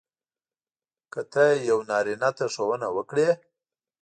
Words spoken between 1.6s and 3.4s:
یو نارینه ته ښوونه وکړې.